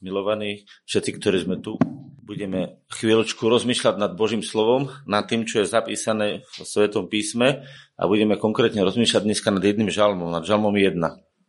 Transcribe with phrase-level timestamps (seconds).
[0.00, 1.80] milovaní, všetci, ktorí sme tu,
[2.26, 7.62] budeme chvíľočku rozmýšľať nad Božím slovom, nad tým, čo je zapísané v Svetom písme
[7.94, 10.98] a budeme konkrétne rozmýšľať dneska nad jedným žalmom, nad žalmom 1.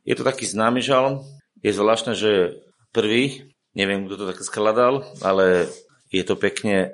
[0.05, 1.25] Je to taký známy žalm,
[1.65, 2.62] je zvláštne, že
[2.94, 5.68] prvý, neviem, kto to tak skladal, ale
[6.14, 6.94] je to pekne,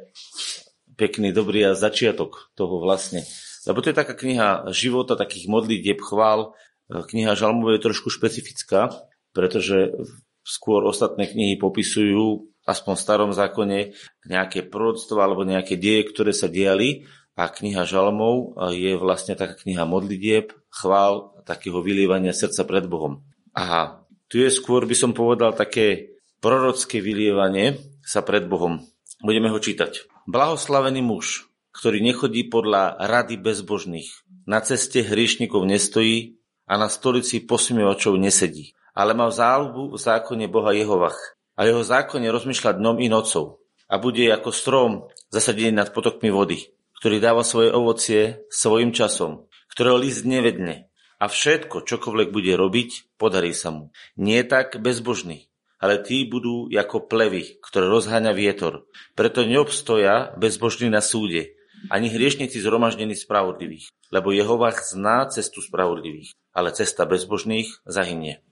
[0.96, 3.28] pekný, dobrý a začiatok toho vlastne.
[3.68, 6.56] Lebo to je taká kniha života, takých modlitieb, chvál.
[6.88, 8.92] Kniha žalmov je trošku špecifická,
[9.32, 9.96] pretože
[10.44, 13.80] skôr ostatné knihy popisujú, aspoň v starom zákone,
[14.28, 19.84] nejaké proroctvo alebo nejaké deje, ktoré sa diali a kniha žalmov je vlastne taká kniha
[19.84, 23.26] modlitieb, chvál, takého vylievania srdca pred Bohom.
[23.56, 24.00] A
[24.32, 28.84] tu je skôr, by som povedal, také prorocké vylievanie sa pred Bohom.
[29.24, 30.08] Budeme ho čítať.
[30.28, 34.12] Blahoslavený muž, ktorý nechodí podľa rady bezbožných,
[34.48, 40.72] na ceste hriešnikov nestojí a na stolici posmievačov nesedí ale mal záľubu v zákone Boha
[40.74, 41.18] Jehovach
[41.58, 44.92] a jeho zákone rozmýšľať dnom i nocou a bude ako strom
[45.34, 51.88] zasadený nad potokmi vody, ktorý dáva svoje ovocie svojim časom, ktorého list nevedne a všetko,
[51.88, 53.90] čokoľvek bude robiť, podarí sa mu.
[54.20, 55.50] Nie tak bezbožný,
[55.80, 58.88] ale tí budú ako plevy, ktoré rozháňa vietor.
[59.16, 61.56] Preto neobstoja bezbožní na súde,
[61.92, 68.44] ani hriešnici zhromaždení spravodlivých, lebo Jehovach zná cestu spravodlivých, ale cesta bezbožných zahynie.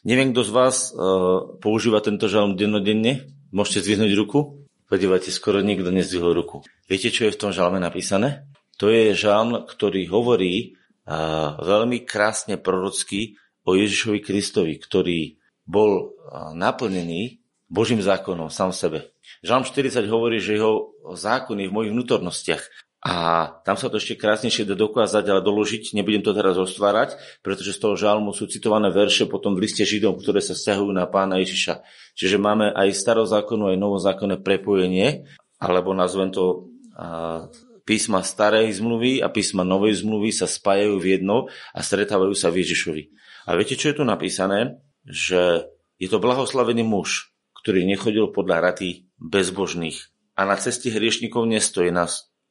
[0.00, 3.28] Neviem, kto z vás uh, používa tento žalm dennodenne.
[3.52, 4.64] Môžete zdvihnúť ruku?
[4.88, 6.64] Podívajte, skoro nikto nezdvihol ruku.
[6.88, 8.48] Viete, čo je v tom žalme napísané?
[8.80, 10.72] To je žalm, ktorý hovorí
[11.04, 13.36] uh, veľmi krásne prorocky
[13.68, 15.36] o Ježišovi Kristovi, ktorý
[15.68, 19.12] bol uh, naplnený Božím zákonom sám sebe.
[19.44, 22.62] Žalm 40 hovorí, že jeho zákon je v mojich vnútornostiach.
[23.00, 27.72] A tam sa to ešte krásnejšie dá dokázať, ale doložiť, nebudem to teraz roztvárať, pretože
[27.72, 31.40] z toho žalmu sú citované verše potom v liste Židom, ktoré sa vzťahujú na pána
[31.40, 31.80] Ježiša.
[32.12, 35.24] Čiže máme aj starozákonné, aj novozákonné prepojenie,
[35.56, 37.48] alebo nazvem to a,
[37.88, 42.60] písma starej zmluvy a písma novej zmluvy sa spájajú v jedno a stretávajú sa v
[42.60, 43.02] Ježišovi.
[43.48, 44.76] A viete, čo je tu napísané?
[45.08, 45.64] Že
[45.96, 47.32] je to blahoslavený muž,
[47.64, 51.92] ktorý nechodil podľa rady bezbožných a na ceste hriešnikov nestojí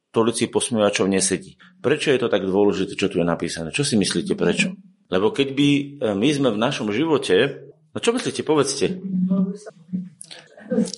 [0.09, 1.61] stolici posmievačov nesedí.
[1.79, 3.69] Prečo je to tak dôležité, čo tu je napísané?
[3.69, 4.73] Čo si myslíte, prečo?
[5.09, 5.83] Lebo keď by e,
[6.17, 8.97] my sme v našom živote, no čo myslíte, povedzte.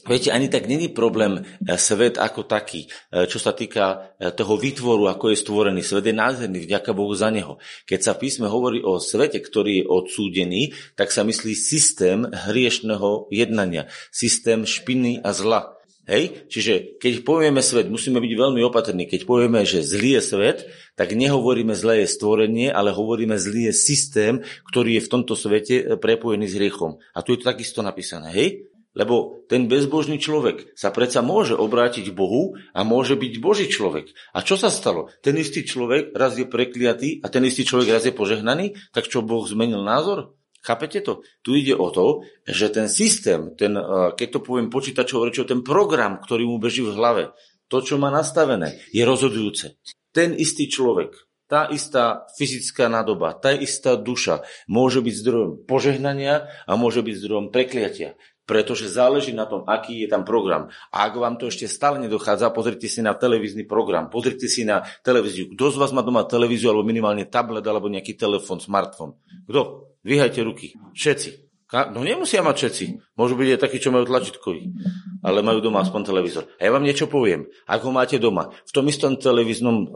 [0.03, 5.11] Viete, ani tak není problém e, svet ako taký, e, čo sa týka toho výtvoru,
[5.11, 5.83] ako je stvorený.
[5.83, 7.59] Svet je nádherný, vďaka Bohu za neho.
[7.83, 13.91] Keď sa písme hovorí o svete, ktorý je odsúdený, tak sa myslí systém hriešného jednania,
[14.11, 15.80] systém špiny a zla.
[16.09, 16.49] Hej?
[16.49, 19.05] Čiže keď povieme svet, musíme byť veľmi opatrní.
[19.05, 20.59] Keď povieme, že zlý je svet,
[20.97, 24.33] tak nehovoríme zlé je stvorenie, ale hovoríme zlý je systém,
[24.73, 26.97] ktorý je v tomto svete eh, prepojený s hriechom.
[27.13, 28.33] A tu je to takisto napísané.
[28.33, 28.71] Hej?
[28.91, 34.11] Lebo ten bezbožný človek sa predsa môže obrátiť k Bohu a môže byť Boží človek.
[34.35, 35.07] A čo sa stalo?
[35.23, 39.23] Ten istý človek raz je prekliatý a ten istý človek raz je požehnaný, tak čo
[39.23, 40.35] Boh zmenil názor?
[40.61, 41.25] Chápete to?
[41.41, 43.73] Tu ide o to, že ten systém, ten,
[44.13, 47.23] keď to poviem počítačovo rečou, ten program, ktorý mu beží v hlave,
[47.65, 49.81] to, čo má nastavené, je rozhodujúce.
[50.13, 51.17] Ten istý človek,
[51.49, 57.47] tá istá fyzická nádoba, tá istá duša môže byť zdrojom požehnania a môže byť zdrojom
[57.49, 58.15] prekliatia.
[58.41, 60.67] Pretože záleží na tom, aký je tam program.
[60.91, 64.83] A ak vám to ešte stále nedochádza, pozrite si na televízny program, pozrite si na
[65.07, 65.47] televíziu.
[65.55, 69.15] Kto z vás má doma televíziu alebo minimálne tablet alebo nejaký telefón, smartfón?
[69.47, 69.90] Kto?
[70.01, 70.73] Dvíhajte ruky.
[70.97, 71.51] Všetci.
[71.71, 72.85] No nemusia mať všetci.
[73.15, 74.75] Môžu byť aj takí, čo majú tlačítkový.
[75.23, 76.43] Ale majú doma aspoň televízor.
[76.59, 77.47] A ja vám niečo poviem.
[77.63, 79.87] Ak ho máte doma, v tom istom televíznom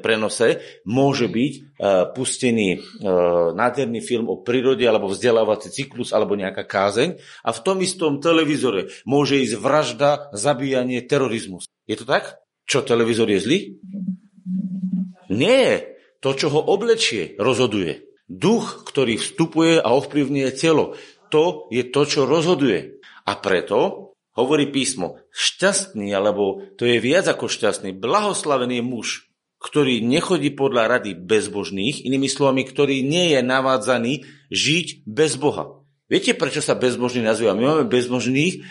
[0.00, 6.64] prenose môže byť uh, pustený uh, nádherný film o prírode alebo vzdelávací cyklus alebo nejaká
[6.64, 11.68] kázeň a v tom istom televízore môže ísť vražda, zabíjanie, terorizmus.
[11.84, 12.40] Je to tak?
[12.64, 13.58] Čo, televízor je zlý?
[15.28, 15.92] Nie.
[16.24, 18.09] To, čo ho oblečie, rozhoduje.
[18.30, 20.94] Duch, ktorý vstupuje a ovplyvňuje telo,
[21.34, 23.02] to je to, čo rozhoduje.
[23.26, 29.26] A preto hovorí písmo, šťastný, alebo to je viac ako šťastný, blahoslavený muž,
[29.58, 35.82] ktorý nechodí podľa rady bezbožných, inými slovami, ktorý nie je navádzaný žiť bez Boha.
[36.10, 37.54] Viete, prečo sa bezbožný nazýva?
[37.54, 38.66] My máme bezbožných,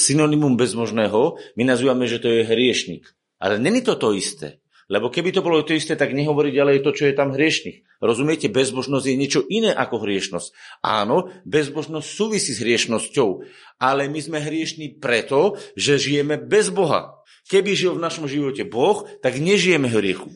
[0.00, 3.08] synonymum bezbožného, my nazývame, že to je hriešnik.
[3.36, 4.60] Ale není to to isté.
[4.88, 8.00] Lebo keby to bolo to isté, tak nehovorí ďalej to, čo je tam hriešných.
[8.00, 10.80] Rozumiete, bezbožnosť je niečo iné ako hriešnosť.
[10.80, 13.44] Áno, bezbožnosť súvisí s hriešnosťou,
[13.84, 17.20] ale my sme hriešní preto, že žijeme bez Boha.
[17.52, 20.32] Keby žil v našom živote Boh, tak nežijeme hriechu.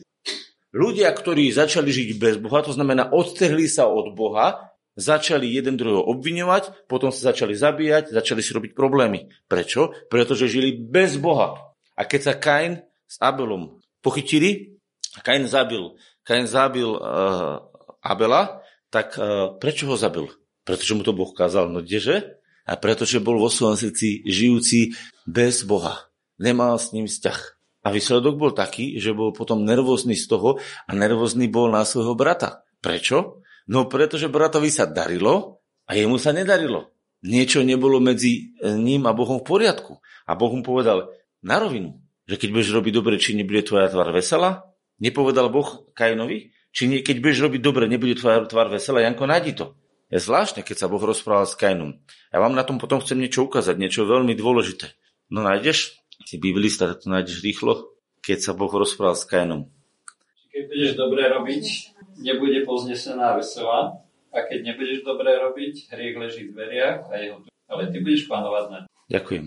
[0.73, 6.05] Ľudia, ktorí začali žiť bez Boha, to znamená odtrhli sa od Boha, začali jeden druhého
[6.13, 9.29] obviňovať, potom sa začali zabíjať, začali si robiť problémy.
[9.49, 9.93] Prečo?
[10.09, 11.73] Pretože žili bez Boha.
[11.93, 14.75] A keď sa Kain s Abelom pochytili,
[15.23, 15.95] Kain zabil,
[16.27, 17.63] Kain zabil uh,
[18.03, 18.59] Abela,
[18.91, 20.27] tak uh, prečo ho zabil?
[20.67, 22.39] Pretože mu to Boh kázal, no kdeže?
[22.63, 24.95] A pretože bol vo svojom srdci žijúci
[25.27, 26.07] bez Boha.
[26.39, 27.39] Nemal s ním vzťah.
[27.83, 30.55] A výsledok bol taký, že bol potom nervózny z toho
[30.87, 32.63] a nervózny bol na svojho brata.
[32.79, 33.43] Prečo?
[33.67, 36.95] No pretože bratovi sa darilo a jemu sa nedarilo.
[37.23, 39.99] Niečo nebolo medzi ním a Bohom v poriadku.
[40.27, 41.11] A Boh mu povedal
[41.43, 41.99] na rovinu,
[42.29, 44.69] že keď budeš robiť dobre, či nebude tvoja tvár veselá?
[44.99, 46.55] Nepovedal Boh Kainovi?
[46.73, 49.05] Či nie, keď budeš robiť dobre, nebude tvoja tvár veselá?
[49.05, 49.77] Janko, nájdi to.
[50.13, 51.97] Je zvláštne, keď sa Boh rozprával s Kainom.
[52.29, 54.93] Ja vám na tom potom chcem niečo ukázať, niečo veľmi dôležité.
[55.33, 55.97] No nájdeš?
[56.29, 59.73] Si biblista, to nájdeš rýchlo, keď sa Boh rozprával s Kainom.
[60.53, 61.65] Keď budeš dobre robiť,
[62.21, 63.97] nebude poznesená veselá.
[64.33, 67.37] A keď nebudeš dobre robiť, hriech leží v dveriach a jeho
[67.73, 68.79] ale ty budeš panovať na
[69.09, 69.45] Ďakujem.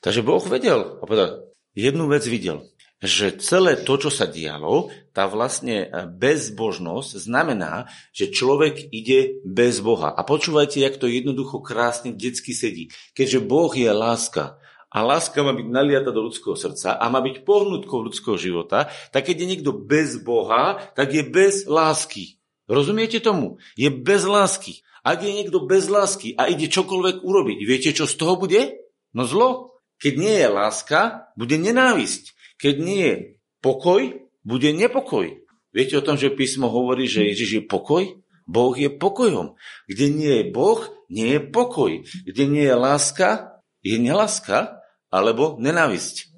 [0.00, 1.49] Takže Boh vedel, a povedal,
[1.80, 2.68] jednu vec videl
[3.00, 5.88] že celé to, čo sa dialo, tá vlastne
[6.20, 10.12] bezbožnosť znamená, že človek ide bez Boha.
[10.12, 12.92] A počúvajte, jak to jednoducho krásne detsky sedí.
[13.16, 14.60] Keďže Boh je láska
[14.92, 19.32] a láska má byť naliata do ľudského srdca a má byť pohnutkou ľudského života, tak
[19.32, 22.36] keď je niekto bez Boha, tak je bez lásky.
[22.68, 23.56] Rozumiete tomu?
[23.80, 24.84] Je bez lásky.
[25.00, 28.76] Ak je niekto bez lásky a ide čokoľvek urobiť, viete, čo z toho bude?
[29.16, 29.79] No zlo.
[30.00, 32.32] Keď nie je láska, bude nenávisť.
[32.56, 33.14] Keď nie je
[33.60, 35.44] pokoj, bude nepokoj.
[35.70, 38.02] Viete o tom, že písmo hovorí, že Ježiš je pokoj?
[38.50, 39.54] Boh je pokojom.
[39.86, 42.02] Kde nie je Boh, nie je pokoj.
[42.26, 44.82] Kde nie je láska, je neláska
[45.12, 46.32] alebo nenávisť.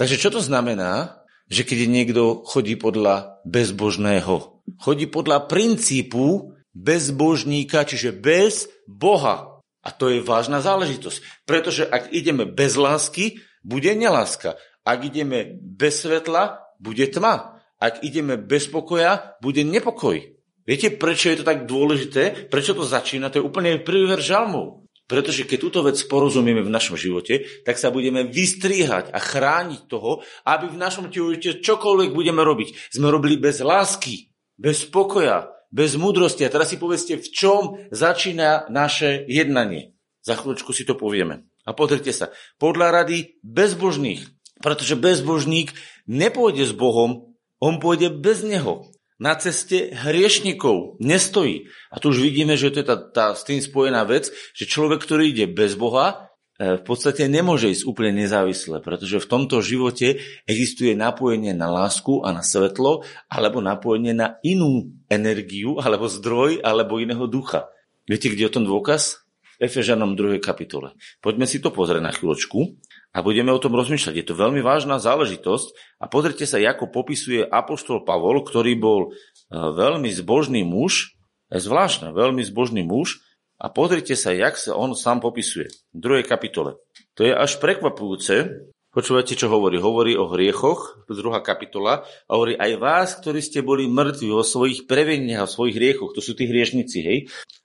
[0.00, 1.20] Takže čo to znamená,
[1.50, 4.62] že keď niekto chodí podľa bezbožného?
[4.80, 9.59] Chodí podľa princípu bezbožníka, čiže bez Boha.
[9.80, 11.48] A to je vážna záležitosť.
[11.48, 14.60] Pretože ak ideme bez lásky, bude neláska.
[14.84, 17.60] Ak ideme bez svetla, bude tma.
[17.80, 20.20] Ak ideme bez pokoja, bude nepokoj.
[20.68, 22.52] Viete, prečo je to tak dôležité?
[22.52, 23.32] Prečo to začína?
[23.32, 24.84] To je úplne prvý ver žalmov.
[25.10, 30.22] Pretože keď túto vec porozumieme v našom živote, tak sa budeme vystriehať a chrániť toho,
[30.46, 36.46] aby v našom živote čokoľvek budeme robiť, sme robili bez lásky, bez pokoja, bez múdrosti.
[36.46, 37.62] A teraz si povedzte, v čom
[37.94, 39.94] začína naše jednanie.
[40.20, 41.48] Za chvíľočku si to povieme.
[41.64, 44.26] A pozrite sa, podľa rady bezbožných,
[44.60, 45.72] pretože bezbožník
[46.10, 48.88] nepôjde s Bohom, on pôjde bez Neho.
[49.20, 51.68] Na ceste hriešnikov nestojí.
[51.92, 55.04] A tu už vidíme, že to je tá, tá s tým spojená vec, že človek,
[55.04, 56.29] ktorý ide bez Boha,
[56.60, 62.36] v podstate nemôže ísť úplne nezávisle, pretože v tomto živote existuje napojenie na lásku a
[62.36, 63.00] na svetlo,
[63.32, 67.72] alebo napojenie na inú energiu, alebo zdroj, alebo iného ducha.
[68.04, 69.24] Viete, kde je o tom dôkaz?
[69.56, 70.36] V Efežanom 2.
[70.36, 70.92] kapitole.
[71.24, 72.76] Poďme si to pozrieť na chvíľočku
[73.16, 74.20] a budeme o tom rozmýšľať.
[74.20, 79.08] Je to veľmi vážna záležitosť a pozrite sa, ako popisuje apoštol Pavol, ktorý bol e,
[79.56, 81.16] veľmi zbožný muž,
[81.48, 83.24] je zvláštne, veľmi zbožný muž
[83.60, 86.80] a pozrite sa, jak sa on sám popisuje v druhej kapitole.
[87.14, 89.78] To je až prekvapujúce, Počúvate, čo hovorí?
[89.78, 94.90] Hovorí o hriechoch, druhá kapitola, a hovorí aj vás, ktorí ste boli mŕtvi vo svojich
[94.90, 97.18] preveniach, vo svojich hriechoch, to sú tí hriešnici, hej?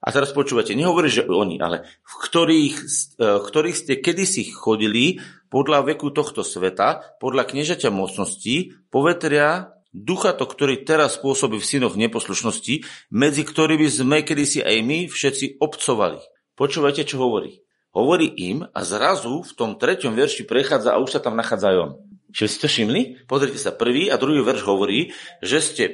[0.06, 2.78] A teraz počúvate, nehovorí, že oni, ale v ktorých,
[3.18, 5.18] e, v ktorých ste kedysi chodili
[5.50, 11.96] podľa veku tohto sveta, podľa kniežaťa mocností, povetria ducha to, ktorý teraz pôsobí v synoch
[11.96, 12.84] neposlušnosti,
[13.16, 16.20] medzi ktorými sme kedysi aj my všetci obcovali.
[16.60, 17.64] Počúvajte, čo hovorí.
[17.96, 21.78] Hovorí im a zrazu v tom treťom verši prechádza a už sa tam nachádza aj
[21.80, 21.92] on.
[22.36, 23.02] Čiže ste všimli?
[23.32, 25.86] Pozrite sa, prvý a druhý verš hovorí, že ste,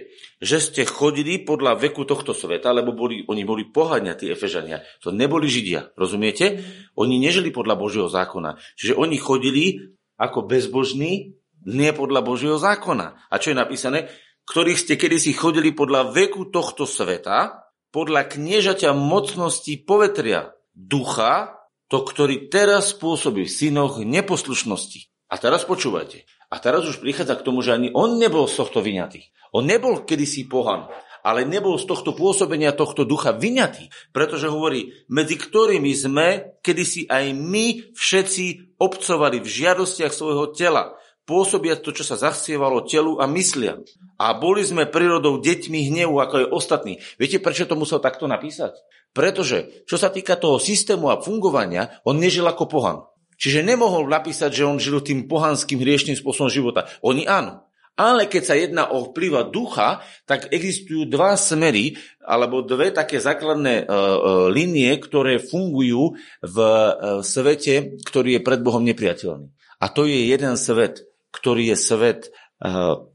[0.42, 4.82] že ste chodili podľa veku tohto sveta, lebo boli, oni boli pohania, tí Efežania.
[5.06, 6.66] To neboli Židia, rozumiete?
[6.98, 8.58] Oni nežili podľa Božieho zákona.
[8.74, 13.30] Čiže oni chodili ako bezbožní, nie podľa Božieho zákona.
[13.30, 14.10] A čo je napísané?
[14.50, 22.48] Ktorých ste kedysi chodili podľa veku tohto sveta, podľa kniežaťa mocnosti povetria, ducha, to, ktorý
[22.48, 25.12] teraz spôsobí v synoch neposlušnosti.
[25.28, 26.24] A teraz počúvajte.
[26.52, 29.32] A teraz už prichádza k tomu, že ani on nebol z tohto vyňatý.
[29.56, 30.88] On nebol kedysi pohan,
[31.24, 36.28] ale nebol z tohto pôsobenia tohto ducha vyňatý, pretože hovorí, medzi ktorými sme
[36.64, 40.96] kedysi aj my všetci obcovali v žiadostiach svojho tela,
[41.32, 43.80] pôsobia to, čo sa zachcievalo telu a myslia.
[44.20, 46.94] A boli sme prírodou deťmi hnevu, ako je ostatní.
[47.16, 48.76] Viete, prečo to musel takto napísať?
[49.16, 52.98] Pretože, čo sa týka toho systému a fungovania, on nežil ako pohan.
[53.40, 56.92] Čiže nemohol napísať, že on žil tým pohanským hriešným spôsobom života.
[57.00, 57.64] Oni áno.
[58.00, 63.84] Ale keď sa jedná o vplyva ducha, tak existujú dva smery, alebo dve také základné
[63.84, 64.14] uh, uh,
[64.48, 69.52] línie, ktoré fungujú v uh, svete, ktorý je pred Bohom nepriateľný.
[69.82, 72.20] A to je jeden svet, ktorý je svet
[72.64, 73.08] uh,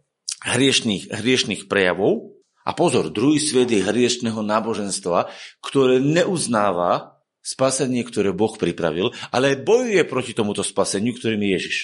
[0.44, 2.36] hriešných, hriešných prejavov.
[2.66, 5.30] A pozor, druhý svet je hriešného náboženstva,
[5.62, 11.76] ktoré neuznáva spasenie, ktoré Boh pripravil, ale bojuje proti tomuto spaseniu, ktorým je Ježiš.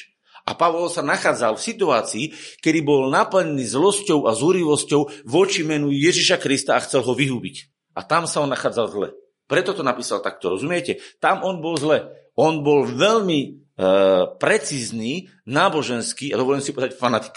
[0.42, 2.24] A Pavol sa nachádzal v situácii,
[2.58, 7.70] kedy bol naplnený zlosťou a zúrivosťou voči menu Ježiša Krista a chcel ho vyhubiť.
[7.94, 9.08] A tam sa on nachádzal zle.
[9.46, 10.98] Preto to napísal takto, rozumiete?
[11.22, 12.10] Tam on bol zle.
[12.38, 13.48] On bol veľmi e,
[14.40, 17.36] precízny, náboženský, a dovolím si povedať fanatik.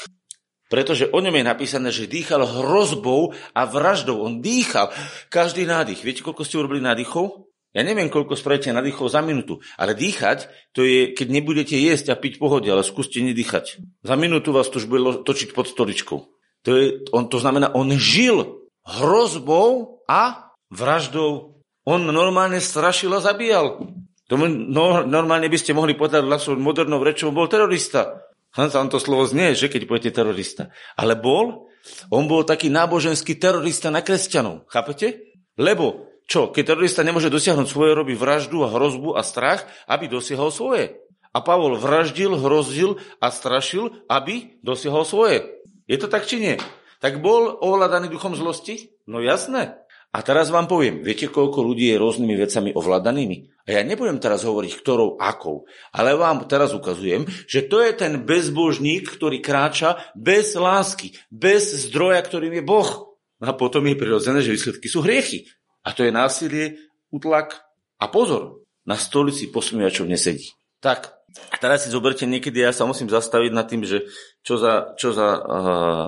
[0.66, 4.18] Pretože o ňom je napísané, že dýchal hrozbou a vraždou.
[4.26, 4.90] On dýchal
[5.30, 6.02] každý nádych.
[6.02, 7.46] Viete, koľko ste urobili nádychov?
[7.76, 12.20] Ja neviem, koľko spravíte nadýchov za minútu, ale dýchať, to je, keď nebudete jesť a
[12.20, 13.84] piť pohode, ale skúste nedýchať.
[14.00, 16.20] Za minútu vás to už bude točiť pod stoličkou.
[16.66, 21.60] To, je, on, to znamená, on žil hrozbou a vraždou.
[21.84, 23.92] On normálne strašil a zabíjal.
[24.26, 28.26] To no, normálne by ste mohli povedať našou modernou rečou, bol terorista.
[28.56, 30.72] Tam to slovo znie, že keď poviete terorista.
[30.96, 31.70] Ale bol,
[32.10, 34.66] on bol taký náboženský terorista na kresťanov.
[34.72, 35.38] Chápete?
[35.60, 40.50] Lebo čo, keď terorista nemôže dosiahnuť svoje, robí vraždu a hrozbu a strach, aby dosiahol
[40.50, 40.98] svoje.
[41.36, 45.46] A Pavol vraždil, hrozil a strašil, aby dosiahol svoje.
[45.86, 46.56] Je to tak či nie?
[47.04, 48.96] Tak bol ovládaný duchom zlosti?
[49.06, 49.78] No jasné.
[50.16, 53.68] A teraz vám poviem, viete, koľko ľudí je rôznymi vecami ovládanými?
[53.68, 58.24] A ja nebudem teraz hovoriť, ktorou akou, ale vám teraz ukazujem, že to je ten
[58.24, 63.20] bezbožník, ktorý kráča bez lásky, bez zdroja, ktorým je Boh.
[63.44, 65.52] A potom je prirodzené, že výsledky sú hriechy.
[65.84, 66.80] A to je násilie,
[67.12, 67.68] utlak
[68.00, 70.56] a pozor, na stolici posmievačov nesedí.
[70.80, 71.12] Tak,
[71.52, 74.08] a teraz si zoberte niekedy, ja sa musím zastaviť nad tým, že
[74.48, 76.06] čo za, čo za uh,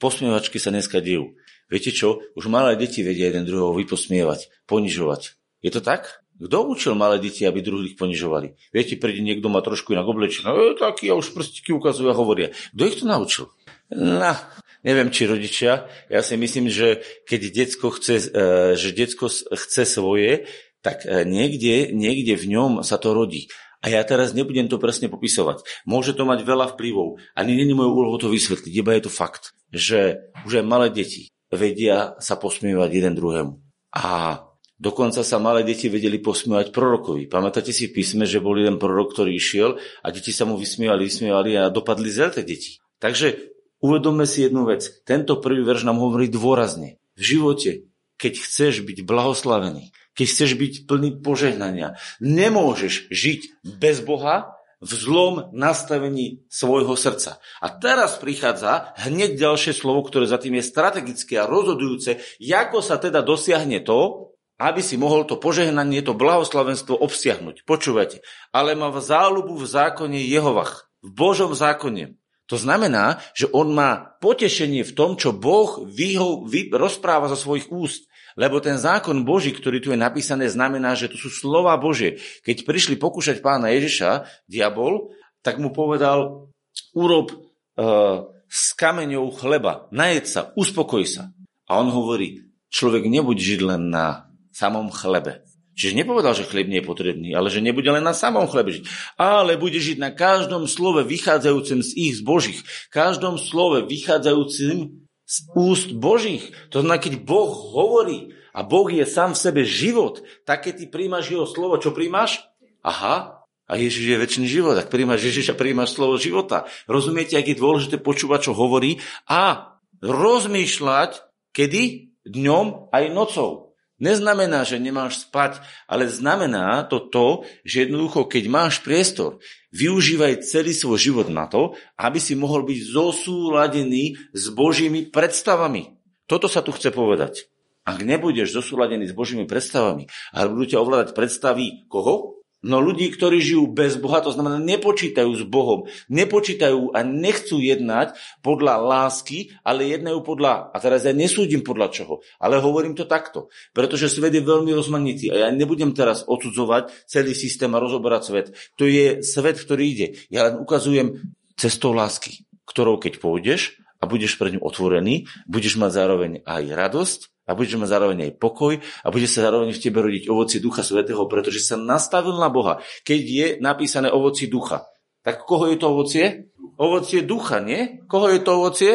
[0.00, 1.36] posmievačky sa dneska dejú.
[1.70, 2.18] Viete čo?
[2.34, 5.38] Už malé deti vedia jeden druhého vyposmievať, ponižovať.
[5.62, 6.20] Je to tak?
[6.40, 8.72] Kto učil malé deti, aby druhých ponižovali?
[8.72, 12.50] Viete, príde niekto má trošku inak oblečený, no, taký a už prstiky ukazujú a hovoria.
[12.72, 13.52] Kto ich to naučil?
[13.92, 14.32] No,
[14.80, 15.84] neviem, či rodičia.
[16.08, 20.48] Ja si myslím, že keď detsko chce, e, že detsko chce svoje,
[20.80, 23.52] tak e, niekde, niekde v ňom sa to rodí.
[23.84, 25.64] A ja teraz nebudem to presne popisovať.
[25.84, 27.20] Môže to mať veľa vplyvov.
[27.36, 31.32] Ani není mojou úlohou to vysvetliť, iba je to fakt, že už aj malé deti
[31.50, 33.54] vedia sa posmievať jeden druhému.
[33.94, 34.38] A
[34.78, 37.26] dokonca sa malé deti vedeli posmievať prorokovi.
[37.26, 41.10] Pamätáte si v písme, že bol jeden prorok, ktorý išiel a deti sa mu vysmievali,
[41.10, 42.78] vysmievali a dopadli zle tie deti.
[43.00, 44.84] Takže Uvedomme si jednu vec.
[45.08, 47.00] Tento prvý verš nám hovorí dôrazne.
[47.16, 47.88] V živote,
[48.20, 55.52] keď chceš byť blahoslavený, keď chceš byť plný požehnania, nemôžeš žiť bez Boha v zlom
[55.52, 57.36] nastavení svojho srdca.
[57.60, 62.96] A teraz prichádza hneď ďalšie slovo, ktoré za tým je strategické a rozhodujúce, ako sa
[62.96, 67.64] teda dosiahne to, aby si mohol to požehnanie, to blahoslavenstvo obsiahnuť.
[67.64, 68.20] Počúvajte,
[68.52, 72.20] ale má v záľubu v zákone Jehovach, v Božom zákone.
[72.50, 77.70] To znamená, že on má potešenie v tom, čo Boh vyho, vy, rozpráva zo svojich
[77.70, 78.09] úst.
[78.40, 82.16] Lebo ten zákon Boží, ktorý tu je napísané, znamená, že to sú slova Božie.
[82.40, 85.12] Keď prišli pokúšať pána Ježiša, diabol,
[85.44, 86.48] tak mu povedal,
[86.96, 91.36] urob uh, s kameňou chleba, najed sa, uspokoj sa.
[91.68, 95.44] A on hovorí, človek nebuď žiť len na samom chlebe,
[95.80, 98.84] Čiže nepovedal, že chlieb nie je potrebný, ale že nebude len na samom chlebe žiť,
[99.16, 102.60] ale bude žiť na každom slove vychádzajúcim z ich zbožích,
[102.92, 106.50] každom slove vychádzajúcim z úst Božích.
[106.74, 110.84] To znamená, keď Boh hovorí a Boh je sám v sebe život, tak keď ty
[110.90, 112.42] príjmaš jeho slovo, čo príjmaš?
[112.82, 114.74] Aha, a Ježiš je väčší život.
[114.74, 116.66] Ak príjmaš Ježiša, príjmaš slovo života.
[116.90, 118.98] Rozumiete, ak je dôležité počúvať, čo hovorí
[119.30, 121.22] a rozmýšľať,
[121.54, 122.10] kedy?
[122.20, 123.69] Dňom aj nocou.
[124.00, 129.44] Neznamená, že nemáš spať, ale znamená to to, že jednoducho, keď máš priestor,
[129.76, 136.00] využívaj celý svoj život na to, aby si mohol byť zosúladený s Božími predstavami.
[136.24, 137.52] Toto sa tu chce povedať.
[137.84, 142.39] Ak nebudeš zosúladený s Božími predstavami, ale budú ťa ovládať predstavy koho?
[142.60, 148.12] No ľudí, ktorí žijú bez Boha, to znamená nepočítajú s Bohom, nepočítajú a nechcú jednať
[148.44, 153.48] podľa lásky, ale jednajú podľa, a teraz ja nesúdim podľa čoho, ale hovorím to takto,
[153.72, 158.46] pretože svet je veľmi rozmanitý a ja nebudem teraz odsudzovať celý systém a rozoberať svet.
[158.76, 160.06] To je svet, ktorý ide.
[160.28, 165.90] Ja len ukazujem cestou lásky, ktorou keď pôjdeš a budeš pre ňu otvorený, budeš mať
[165.92, 169.98] zároveň aj radosť, a budeš mať zároveň aj pokoj a bude sa zároveň v tebe
[169.98, 172.78] rodiť ovoci Ducha Svetého, pretože sa nastavil na Boha.
[173.02, 174.86] Keď je napísané ovoci Ducha,
[175.26, 176.48] tak koho je to ovocie?
[176.80, 178.00] Ovocie ducha, nie?
[178.08, 178.92] Koho je to ovocie?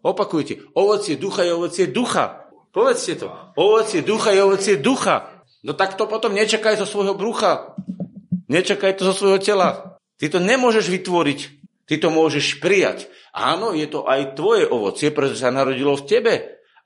[0.00, 0.72] Opakujte.
[0.72, 2.48] Ovocie ducha je ovocie ducha.
[2.72, 3.28] Povedzte to.
[3.60, 5.44] Ovocie ducha je ovocie ducha.
[5.60, 7.76] No tak to potom nečakaj zo svojho brucha.
[8.48, 10.00] Nečakaj to zo svojho tela.
[10.16, 11.65] Ty to nemôžeš vytvoriť.
[11.86, 13.06] Ty to môžeš prijať.
[13.30, 16.34] Áno, je to aj tvoje ovocie, pretože sa narodilo v tebe.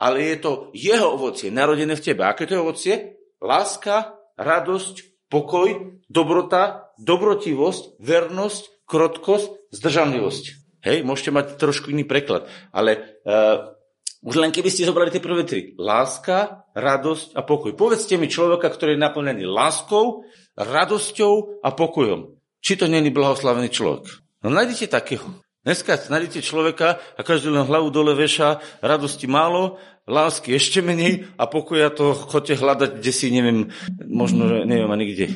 [0.01, 2.25] Ale je to jeho ovocie, narodené v tebe.
[2.25, 2.95] Aké to je ovocie?
[3.41, 10.45] Láska, radosť, pokoj, dobrota, dobrotivosť, vernosť, krotkosť, zdržanlivosť.
[10.81, 13.77] Hej, môžete mať trošku iný preklad, ale uh,
[14.25, 15.77] už len keby ste zobrali tie prvé tri.
[15.77, 17.77] Láska, radosť a pokoj.
[17.77, 20.25] Povedzte mi človeka, ktorý je naplnený láskou,
[20.57, 22.37] radosťou a pokojom.
[22.61, 24.30] Či to není blahoslavený človek?
[24.41, 25.29] No nájdete takého.
[25.61, 29.77] Dneska nájdete človeka a každý len hlavu dole veša, radosti málo,
[30.09, 33.69] lásky ešte menej a pokoja to chodte hľadať, kde si, neviem,
[34.09, 35.27] možno, neviem ani kde.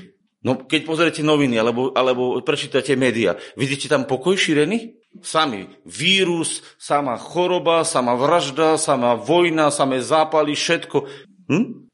[0.45, 4.97] No, keď pozriete noviny alebo, alebo prečítate médiá, vidíte tam pokoj šírený?
[5.21, 11.05] Sami vírus, sama choroba, sama vražda, sama vojna, samé zápaly, všetko.
[11.53, 11.89] Hm?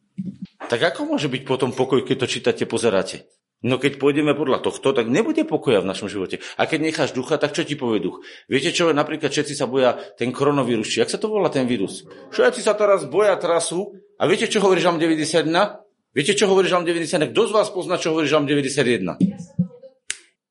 [0.71, 3.27] Tak ako môže byť potom pokoj, keď to čítate, pozeráte?
[3.61, 6.41] No keď pôjdeme podľa tohto, tak nebude pokoja v našom živote.
[6.57, 8.25] A keď necháš ducha, tak čo ti povie duch?
[8.49, 12.09] Viete čo, napríklad všetci sa boja ten koronavírus, či jak sa to volá ten vírus?
[12.33, 13.93] Všetci sa teraz boja trasu.
[14.17, 15.53] A viete, čo hovorí Žalm 91?
[16.17, 17.37] Viete, čo hovorí Žalm 91?
[17.37, 19.21] Kto z vás pozná, čo hovorí Žalm 91?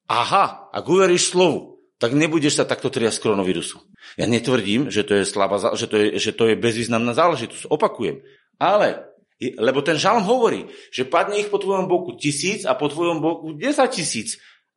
[0.10, 3.82] Aha, ak uveríš slovu, tak nebudeš sa takto triasť koronavírusu.
[4.22, 7.74] Ja netvrdím, že to je, slabá, že to je, že to je bezvýznamná záležitosť.
[7.74, 8.22] Opakujem.
[8.62, 9.09] Ale
[9.40, 13.56] lebo ten žalm hovorí, že padne ich po tvojom boku tisíc a po tvojom boku
[13.56, 14.30] desať tisíc.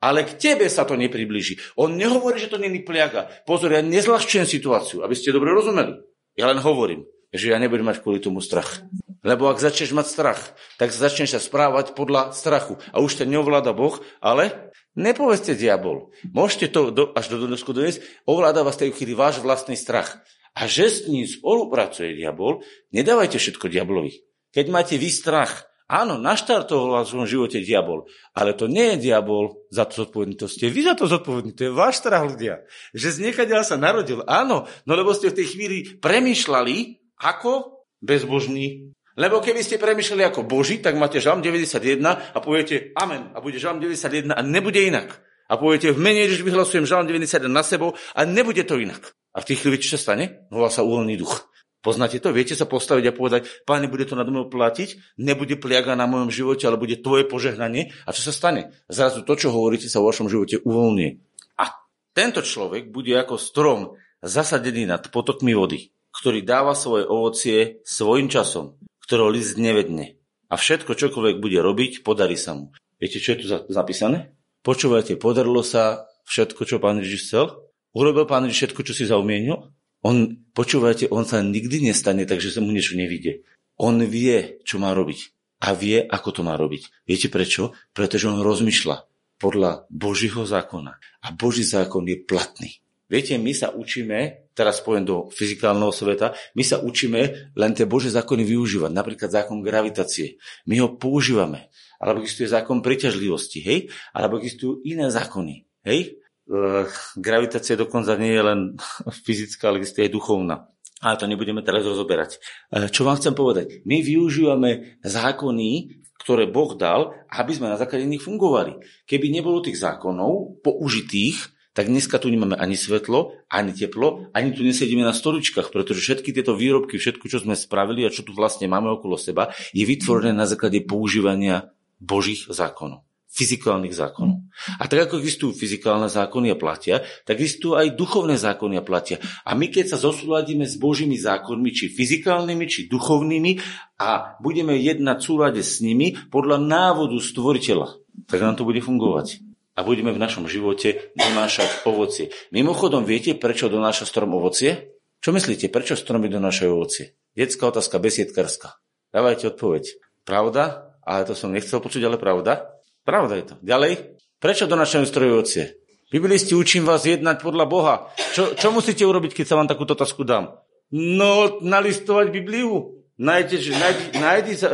[0.03, 1.59] Ale k tebe sa to nepriblíži.
[1.79, 3.31] On nehovorí, že to není pliaga.
[3.47, 5.95] Pozor, ja nezľahčujem situáciu, aby ste dobre rozumeli.
[6.35, 8.83] Ja len hovorím, že ja nebudem mať kvôli tomu strach.
[9.23, 10.41] Lebo ak začneš mať strach,
[10.75, 12.83] tak začneš sa správať podľa strachu.
[12.91, 16.11] A už ten neovláda Boh, ale nepovedzte diabol.
[16.35, 20.19] Môžete to do, až do dnesku doniesť, ovláda vás tej chvíli váš vlastný strach.
[20.59, 24.32] A že s ním spolupracuje diabol, nedávajte všetko diablovi.
[24.53, 28.05] Keď máte vy strach, áno, naštartoval v svojom živote diabol,
[28.37, 31.69] ale to nie je diabol za to zodpovedný, to ste vy za to zodpovední, to
[31.69, 32.65] je váš strach ľudia.
[32.93, 38.93] Že z niekadeľa sa narodil, áno, no lebo ste v tej chvíli premyšľali ako bezbožný.
[39.13, 42.01] Lebo keby ste premyšľali ako Boží, tak máte žalm 91
[42.33, 45.21] a poviete amen a bude žalm 91 a nebude inak.
[45.53, 49.13] A poviete, v mene Ježiš vyhlasujem žalm 91 na sebou a nebude to inak.
[49.37, 50.49] A v tých chvíli čo sa stane?
[50.49, 51.52] Volá sa uvoľný duch.
[51.83, 52.31] Poznáte to?
[52.31, 56.31] Viete sa postaviť a povedať, páne, bude to na mnou platiť, nebude pliaga na mojom
[56.31, 57.91] živote, ale bude tvoje požehnanie.
[58.07, 58.71] A čo sa stane?
[58.87, 61.19] Zrazu to, čo hovoríte, sa vo vašom živote uvoľní.
[61.59, 61.75] A
[62.15, 63.81] tento človek bude ako strom
[64.23, 70.23] zasadený nad potokmi vody, ktorý dáva svoje ovocie svojim časom, ktorého list nevedne.
[70.47, 72.71] A všetko, čokoľvek bude robiť, podarí sa mu.
[73.03, 74.31] Viete, čo je tu zapísané?
[74.63, 77.47] Počúvajte, podarilo sa všetko, čo pán Ježiš chcel?
[77.91, 79.75] Urobil pán Ježiš všetko, čo si zaumienil?
[80.03, 83.47] On, počúvajte, on sa nikdy nestane, takže sa mu niečo nevidie.
[83.79, 85.31] On vie, čo má robiť.
[85.63, 87.07] A vie, ako to má robiť.
[87.07, 87.71] Viete prečo?
[87.95, 89.07] Pretože on rozmýšľa
[89.39, 90.99] podľa Božího zákona.
[91.23, 92.83] A Boží zákon je platný.
[93.07, 98.09] Viete, my sa učíme, teraz poviem do fyzikálneho sveta, my sa učíme len tie Božie
[98.09, 98.91] zákony využívať.
[98.91, 100.41] Napríklad zákon gravitácie.
[100.65, 101.69] My ho používame.
[102.03, 103.79] Alebo existuje zákon priťažlivosti, hej?
[104.17, 106.22] Alebo existujú iné zákony, hej?
[106.53, 106.85] Eh,
[107.17, 108.61] gravitácia dokonca nie je len
[109.25, 110.69] fyzická, ale je aj duchovná.
[111.03, 112.37] Ale to nebudeme teraz rozoberať.
[112.69, 113.81] Eh, čo vám chcem povedať?
[113.89, 118.85] My využívame zákony, ktoré Boh dal, aby sme na základe nich fungovali.
[119.09, 124.61] Keby nebolo tých zákonov použitých, tak dneska tu nemáme ani svetlo, ani teplo, ani tu
[124.61, 128.69] nesedíme na stoličkách, pretože všetky tieto výrobky, všetko, čo sme spravili a čo tu vlastne
[128.69, 134.45] máme okolo seba, je vytvorené na základe používania Božích zákonov fyzikálnych zákonov.
[134.77, 139.17] A tak ako existujú fyzikálne zákony a platia, tak existujú aj duchovné zákony a platia.
[139.49, 143.53] A my keď sa zosúladíme s Božími zákonmi, či fyzikálnymi, či duchovnými
[143.97, 147.97] a budeme jednať v súlade s nimi podľa návodu stvoriteľa,
[148.29, 149.41] tak nám to bude fungovať.
[149.73, 152.29] A budeme v našom živote donášať ovocie.
[152.53, 155.01] Mimochodom, viete, prečo donáša strom ovocie?
[155.25, 157.17] Čo myslíte, prečo stromy donášajú ovocie?
[157.33, 158.77] Detská otázka, besiedkarská.
[159.09, 159.97] Dávajte odpoveď.
[160.29, 160.93] Pravda?
[161.01, 162.72] Ale to som nechcel počuť, ale pravda?
[163.03, 163.55] Pravda je to.
[163.63, 163.93] Ďalej.
[164.39, 165.65] Prečo donášajú stroje ovocie?
[166.13, 167.95] Biblisti učím vás jednať podľa Boha.
[168.37, 170.61] Čo, čo musíte urobiť, keď sa vám takúto otázku dám?
[170.93, 173.01] No, nalistovať Bibliu.
[173.17, 174.69] Nájdete, nájdi, nájdi uh,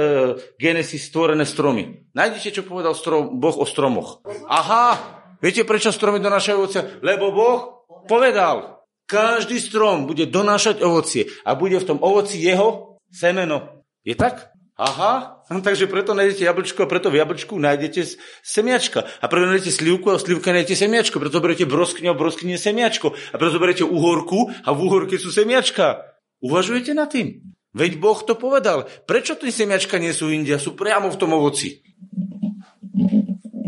[0.59, 2.11] Genesis stvorené stromy.
[2.17, 4.25] Nájdete, čo povedal strom, Boh o stromoch.
[4.51, 4.99] Aha,
[5.39, 6.83] viete, prečo stromy donášajú ovocie?
[7.05, 13.85] Lebo Boh povedal, každý strom bude donášať ovocie a bude v tom ovoci jeho semeno.
[14.03, 14.53] Je tak?
[14.79, 18.15] Aha, no, takže preto nájdete jablčko a preto v jablčku nájdete
[18.47, 19.11] semiačka.
[19.19, 21.19] A preto nájdete slivku a slivka nájdete semiačko.
[21.19, 23.11] Preto berete broskyňu a broskyne semiačko.
[23.11, 26.07] A preto berete uhorku a v uhorke sú semiačka.
[26.39, 27.43] Uvažujete nad tým?
[27.75, 28.87] Veď Boh to povedal.
[29.03, 30.63] Prečo tie semiačka nie sú India?
[30.63, 31.83] Sú priamo v tom ovoci.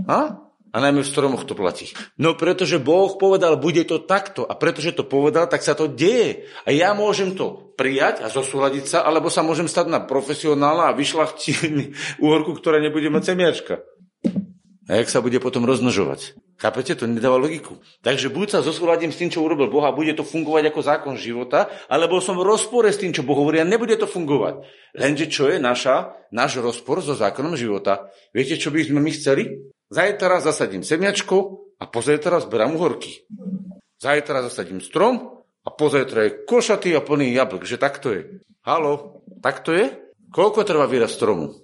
[0.07, 0.50] A?
[0.70, 1.90] A najmä v stromoch to platí.
[2.14, 4.46] No pretože Boh povedal, bude to takto.
[4.46, 6.46] A pretože to povedal, tak sa to deje.
[6.62, 10.96] A ja môžem to prijať a zosúľadiť sa, alebo sa môžem stať na profesionálna a
[10.96, 11.90] vyšlachtiť
[12.22, 13.74] úhorku, ktorá nebude mať semiačka.
[14.90, 16.35] A jak sa bude potom rozmnožovať?
[16.59, 16.98] Chápete?
[16.98, 17.78] To nedáva logiku.
[18.02, 21.14] Takže buď sa zosúladím s tým, čo urobil Boh a bude to fungovať ako zákon
[21.14, 24.66] života, alebo som v rozpore s tým, čo Boh hovorí a nebude to fungovať.
[24.98, 28.11] Lenže čo je naša, náš rozpor so zákonom života?
[28.35, 29.72] Viete, čo by sme my chceli?
[29.90, 33.26] Zajtra zasadím semiačko a pozajtra zberám uhorky.
[33.98, 37.66] Zajtra zasadím strom a pozajtra je košatý a plný jablk.
[37.66, 38.38] Že takto je.
[38.62, 39.90] Halo, takto je?
[40.31, 41.59] Koľko trvá výraz stromu?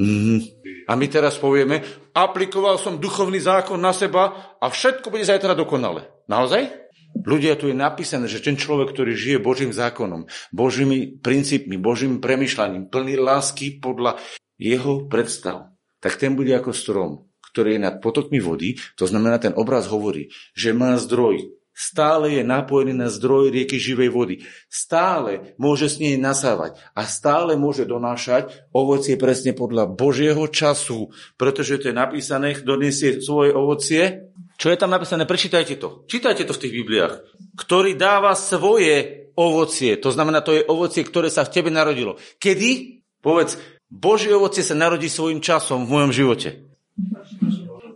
[0.00, 0.40] Mm.
[0.88, 1.84] A my teraz povieme,
[2.16, 6.08] aplikoval som duchovný zákon na seba a všetko bude zajtra dokonale.
[6.24, 6.88] Naozaj?
[7.20, 10.24] Ľudia, tu je napísané, že ten človek, ktorý žije Božím zákonom,
[10.56, 14.16] Božími princípmi, Božím premyšľaním, plný lásky podľa
[14.56, 17.10] jeho predstav, tak ten bude ako strom,
[17.50, 18.78] ktorý je nad potokmi vody.
[18.98, 21.58] To znamená, ten obraz hovorí, že má zdroj.
[21.78, 24.42] Stále je napojený na zdroj rieky živej vody.
[24.66, 31.78] Stále môže s nej nasávať a stále môže donášať ovocie presne podľa Božieho času, pretože
[31.78, 34.26] to je napísané, kto nesie svoje ovocie.
[34.58, 35.22] Čo je tam napísané?
[35.22, 36.02] Prečítajte to.
[36.10, 37.14] Čítajte to v tých Bibliách.
[37.54, 39.94] Ktorý dáva svoje ovocie.
[40.02, 42.18] To znamená, to je ovocie, ktoré sa v tebe narodilo.
[42.42, 42.98] Kedy?
[43.22, 43.54] Povedz,
[43.88, 46.48] Božie ovocie sa narodí svojim časom v mojom živote.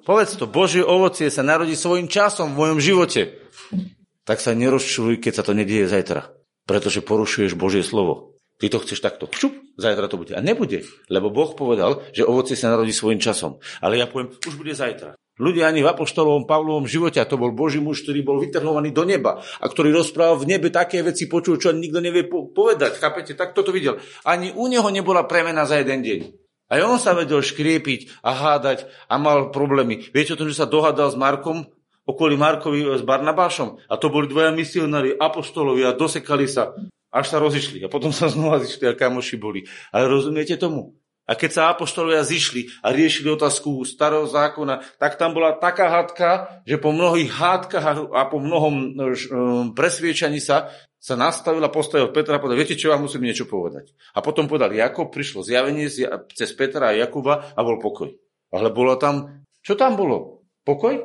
[0.03, 3.39] Povedz to, Božie ovocie sa narodí svojim časom v mojom živote.
[4.25, 6.33] Tak sa nerozčuluj, keď sa to nedieje zajtra.
[6.65, 8.35] Pretože porušuješ Božie slovo.
[8.57, 9.29] Ty to chceš takto.
[9.31, 10.33] Šup, zajtra to bude.
[10.33, 13.59] A nebude, lebo Boh povedal, že ovocie sa narodí svojim časom.
[13.83, 15.19] Ale ja poviem, už bude zajtra.
[15.41, 19.09] Ľudia ani v apoštolovom Pavlovom živote, a to bol Boží muž, ktorý bol vytrhovaný do
[19.09, 23.01] neba a ktorý rozprával v nebe také veci, počul, čo nikto nevie povedať.
[23.01, 23.33] Chápete?
[23.33, 23.97] Tak toto videl.
[24.29, 26.21] Ani u neho nebola premena za jeden deň.
[26.73, 30.09] Aj on sa vedel škriepiť a hádať a mal problémy.
[30.13, 31.69] Viete o tom, že sa dohádal s Markom,
[32.09, 33.81] okolí Markovi s Barnabášom?
[33.89, 36.77] A to boli dvaja misionári, apoštolovi a dosekali sa,
[37.13, 37.85] až sa rozišli.
[37.85, 39.69] A potom sa znova zišli a kamoši boli.
[39.93, 40.97] Ale rozumiete tomu?
[41.23, 46.61] A keď sa apoštolovia zišli a riešili otázku starého zákona, tak tam bola taká hádka,
[46.67, 49.27] že po mnohých hádkach a po mnohom e, e,
[49.71, 50.71] presviečaní sa
[51.03, 53.91] sa nastavil a postavil Petra a povedal, viete čo, vám musím niečo povedať.
[54.15, 55.91] A potom povedal Jakob, prišlo zjavenie
[56.31, 58.15] cez Petra a Jakuba a bol pokoj.
[58.55, 60.47] Ale bolo tam, čo tam bolo?
[60.63, 61.03] Pokoj?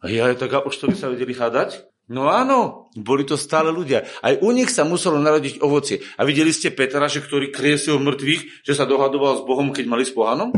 [0.00, 1.91] A ja tak apoštoli sa vedeli hádať?
[2.12, 4.04] No áno, boli to stále ľudia.
[4.20, 6.04] Aj u nich sa muselo narodiť ovocie.
[6.20, 10.04] A videli ste Petra, že ktorý kriesil mŕtvych, že sa dohadoval s Bohom, keď mali
[10.04, 10.52] s pohanom?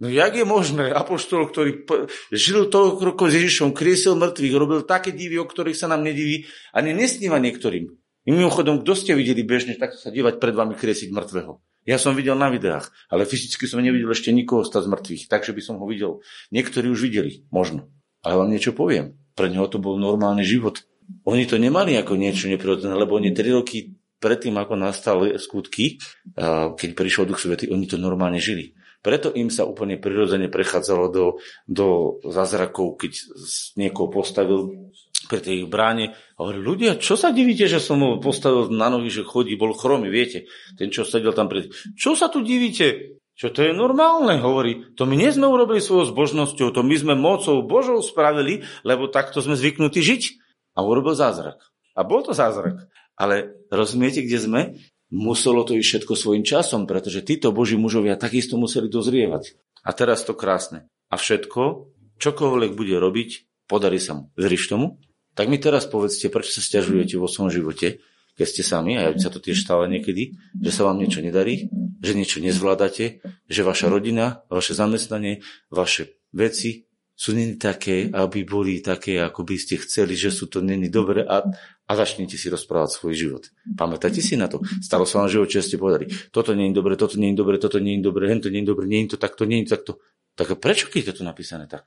[0.00, 1.84] No jak je možné, apoštol, ktorý
[2.32, 6.48] žil toľko rokov s Ježišom, kriesil mŕtvych, robil také divy, o ktorých sa nám nediví,
[6.72, 7.92] ani nesníva niektorým.
[8.24, 11.60] I mimochodom, kto ste videli bežne takto sa dívať pred vami kriesiť mŕtvého?
[11.84, 15.52] Ja som videl na videách, ale fyzicky som nevidel ešte nikoho stať z mŕtvych, takže
[15.52, 16.24] by som ho videl.
[16.48, 17.92] Niektorí už videli, možno.
[18.24, 19.20] Ale vám niečo poviem.
[19.36, 20.80] Pre neho to bol normálny život.
[21.24, 26.00] Oni to nemali ako niečo neprirodzené, lebo oni tri roky predtým, ako nastali skutky,
[26.76, 28.72] keď prišiel Duch Svety, oni to normálne žili.
[29.04, 31.26] Preto im sa úplne prirodzene prechádzalo do,
[31.68, 33.12] do zázrakov, keď
[33.76, 34.88] niekoho postavil
[35.28, 39.12] pri tej bráne a hovorí, ľudia, čo sa divíte, že som ho postavil na nohy,
[39.12, 40.48] že chodí, bol chromy, viete,
[40.80, 41.68] ten, čo sedel tam pred...
[41.96, 43.20] Čo sa tu divíte?
[43.36, 44.94] Čo to je normálne, hovorí.
[44.96, 49.44] To my nie sme urobili svojou zbožnosťou, to my sme mocou Božou spravili, lebo takto
[49.44, 50.43] sme zvyknutí žiť.
[50.74, 51.62] A urobil zázrak.
[51.94, 52.90] A bol to zázrak.
[53.14, 54.62] Ale rozumiete, kde sme?
[55.14, 59.54] Muselo to ísť všetko svojim časom, pretože títo Boží mužovia takisto museli dozrievať.
[59.86, 60.90] A teraz to krásne.
[61.12, 63.30] A všetko, čokoľvek bude robiť,
[63.70, 64.34] podarí sa mu.
[64.34, 64.98] Veríš tomu?
[65.38, 68.02] Tak mi teraz povedzte, prečo sa stiažujete vo svojom živote,
[68.34, 71.70] keď ste sami, a ja sa to tiež stále niekedy, že sa vám niečo nedarí,
[72.02, 78.82] že niečo nezvládate, že vaša rodina, vaše zamestnanie, vaše veci sú není také, aby boli
[78.82, 81.46] také, ako by ste chceli, že sú to není dobre a,
[81.86, 83.42] a začnete si rozprávať svoj život.
[83.78, 84.58] Pamätáte si na to?
[84.82, 86.10] Stalo sa vám život, čo ste povedali.
[86.34, 89.46] Toto je dobre, toto je dobre, toto je dobre, hento je dobre, je to takto,
[89.46, 89.92] je to takto.
[90.34, 91.86] Tak prečo keď je to napísané tak?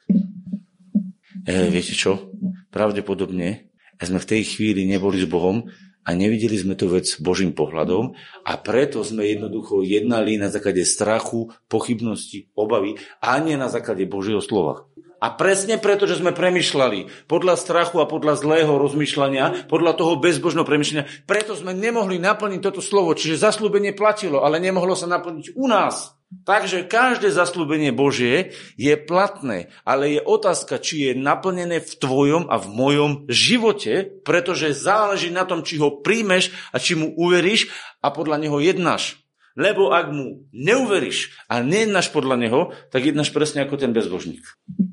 [1.43, 2.31] E, viete čo?
[2.71, 3.67] Pravdepodobne
[3.99, 5.67] sme v tej chvíli neboli s Bohom
[6.07, 8.15] a nevideli sme tú vec Božím pohľadom
[8.47, 14.39] a preto sme jednoducho jednali na základe strachu, pochybnosti, obavy a nie na základe Božieho
[14.39, 14.87] slova.
[15.17, 20.61] A presne preto, že sme premyšľali podľa strachu a podľa zlého rozmýšľania, podľa toho bezbožného
[20.61, 23.17] premyšľania, preto sme nemohli naplniť toto slovo.
[23.17, 26.16] Čiže zaslúbenie platilo, ale nemohlo sa naplniť u nás.
[26.27, 32.59] Takže každé zaslúbenie Božie je platné, ale je otázka, či je naplnené v tvojom a
[32.59, 37.71] v mojom živote, pretože záleží na tom, či ho príjmeš a či mu uveríš
[38.03, 39.23] a podľa neho jednáš.
[39.55, 42.61] Lebo ak mu neuveríš a nejednáš podľa neho,
[42.91, 44.43] tak jednáš presne ako ten bezbožník.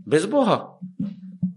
[0.06, 0.78] Bez Boha.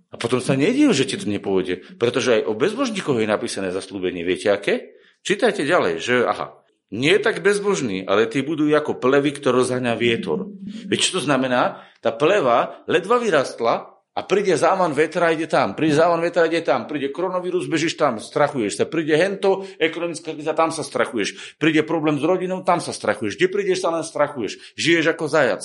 [0.10, 2.02] A potom sa nedív, že ti to nepôjde.
[2.02, 4.26] Pretože aj o bezbožníkoch je napísané zaslúbenie.
[4.26, 4.98] Viete aké?
[5.22, 10.48] Čítajte ďalej, že aha, nie tak bezbožný, ale tí budú ako plevy, ktoré rozhaňa vietor.
[10.64, 11.84] Viete, čo to znamená?
[12.00, 15.76] Tá pleva ledva vyrastla a príde závan vetra, ide tam.
[15.76, 16.88] Príde závan vetra, ide tam.
[16.88, 18.86] Príde koronavírus, bežíš tam, strachuješ sa.
[18.88, 21.60] Príde hento, ekonomická kríza, tam sa strachuješ.
[21.60, 23.36] Príde problém s rodinou, tam sa strachuješ.
[23.36, 24.78] Kde prídeš, sa len strachuješ.
[24.80, 25.64] Žiješ ako zajac.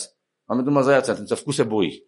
[0.50, 2.02] Máme doma zajaca, ten sa v kuse bojí.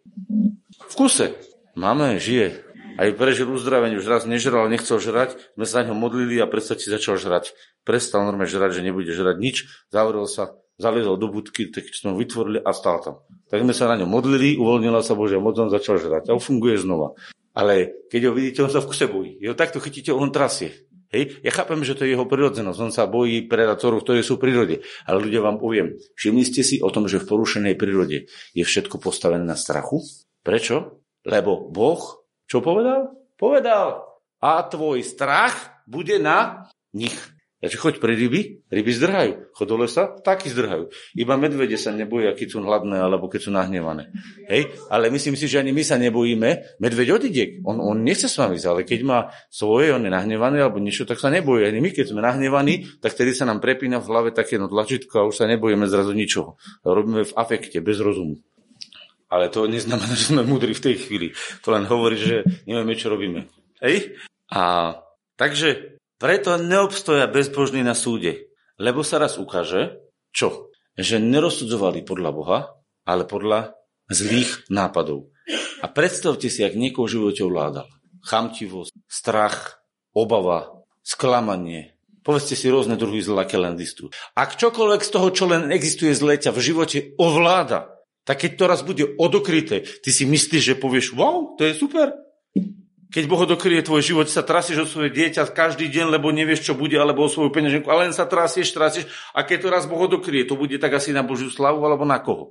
[0.91, 1.39] V kuse.
[1.79, 2.64] Máme, žije.
[2.95, 6.87] Aj prežil uzdravenie, už raz nežral, nechcel žrať, sme sa na ňo modlili a predstavte
[6.87, 7.51] začal žrať.
[7.83, 12.17] Prestal normálne žrať, že nebude žrať nič, zavrel sa, zaliezol do budky, tak sme ho
[12.23, 13.27] vytvorili a stál tam.
[13.51, 16.79] Tak sme sa na ňo modlili, uvoľnila sa Božia moc, on začal žrať a funguje
[16.79, 17.19] znova.
[17.51, 19.43] Ale keď ho vidíte, on sa v kuse bojí.
[19.43, 20.87] Jeho takto chytíte, on trasie.
[21.11, 21.43] Hej?
[21.43, 22.79] Ja chápem, že to je jeho prirodzenosť.
[22.79, 24.77] On sa bojí predátorov, ktorí sú v prírode.
[25.07, 28.99] Ale ľudia vám poviem, všimli ste si o tom, že v porušenej prírode je všetko
[28.99, 30.03] postavené na strachu?
[30.43, 31.03] Prečo?
[31.23, 33.13] Lebo Boh, čo povedal?
[33.35, 37.17] Povedal, a tvoj strach bude na nich.
[37.65, 39.57] Takže choď pri ryby, ryby zdrhajú.
[39.57, 40.93] Chod do lesa, taky zdrhajú.
[41.17, 44.13] Iba medvede sa neboja, keď sú hladné alebo keď sú nahnevané.
[44.53, 44.69] Hej?
[44.93, 46.77] Ale myslím si, že ani my sa nebojíme.
[46.77, 47.65] Medveď odíde.
[47.65, 51.17] On, on nechce s vami ale keď má svoje, on je nahnevaný alebo niečo, tak
[51.17, 51.65] sa nebojí.
[51.65, 55.25] Ani my, keď sme nahnevaní, tak tedy sa nám prepína v hlave také no tlačítko
[55.25, 56.61] a už sa nebojíme zrazu ničoho.
[56.85, 58.45] Robíme v afekte, bez rozumu.
[59.35, 61.35] Ale to neznamená, že sme múdri v tej chvíli.
[61.67, 63.51] To len hovorí, že nevieme, čo robíme.
[63.83, 64.15] Hej?
[64.55, 64.95] A
[65.35, 69.99] takže preto neobstoja bezbožní na súde, lebo sa raz ukáže,
[70.31, 70.71] čo?
[70.95, 72.59] Že nerozsudzovali podľa Boha,
[73.03, 73.75] ale podľa
[74.07, 75.35] zlých nápadov.
[75.83, 77.91] A predstavte si, ak niekoho v živote ovládal.
[78.25, 79.85] Chamtivosť, strach,
[80.17, 81.99] obava, sklamanie.
[82.25, 83.61] Povedzte si rôzne druhy zla, aké.
[84.33, 87.94] Ak čokoľvek z toho, čo len existuje z leťa v živote ovláda,
[88.25, 92.13] tak keď to raz bude odokryté, ty si myslíš, že povieš, wow, to je super,
[93.15, 96.75] keď Boh dokrie tvoj život, sa trasieš o svoje dieťa každý deň, lebo nevieš, čo
[96.75, 100.11] bude, alebo o svoju peňaženku, ale len sa trasieš, trasieš a keď to raz Boh
[100.11, 102.51] dokrie, to bude tak asi na Božiu slavu, alebo na koho.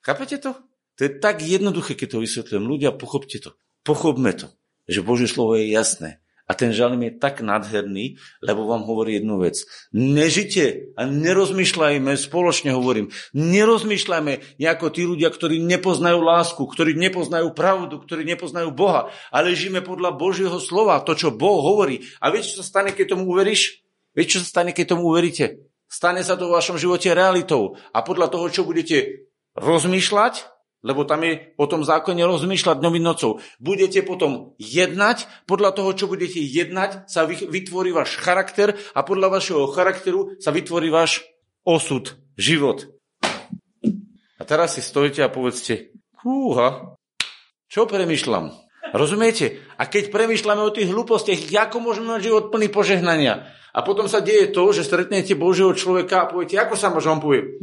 [0.00, 0.56] Chápete to?
[0.96, 2.64] To je tak jednoduché, keď to vysvetľujem.
[2.64, 3.52] Ľudia, pochopte to.
[3.84, 4.48] Pochopme to,
[4.88, 6.24] že Božie slovo je jasné.
[6.52, 9.64] A ten žalm je tak nádherný, lebo vám hovorí jednu vec.
[9.96, 17.96] Nežite a nerozmýšľajme, spoločne hovorím, nerozmýšľajme ako tí ľudia, ktorí nepoznajú lásku, ktorí nepoznajú pravdu,
[18.04, 22.04] ktorí nepoznajú Boha, ale žijeme podľa Božieho slova, to, čo Boh hovorí.
[22.20, 23.80] A viete, čo sa stane, keď tomu uveríš?
[24.12, 25.72] Viete, čo sa stane, keď tomu uveríte?
[25.88, 27.80] Stane sa to v vašom živote realitou.
[27.96, 33.38] A podľa toho, čo budete rozmýšľať, lebo tam je o tom zákone rozmýšľať dňom nocou.
[33.62, 39.70] Budete potom jednať, podľa toho, čo budete jednať, sa vytvorí váš charakter a podľa vašeho
[39.70, 41.22] charakteru sa vytvorí váš
[41.62, 42.90] osud, život.
[44.36, 45.94] A teraz si stojíte a povedzte,
[46.26, 46.98] húha,
[47.70, 48.50] čo premyšľam?
[48.92, 49.62] Rozumiete?
[49.78, 53.46] A keď premyšľame o tých hlúpostiach, ako môžeme mať život plný požehnania?
[53.72, 57.22] A potom sa deje to, že stretnete Božieho človeka a poviete, ako sa môže, on
[57.22, 57.56] povie,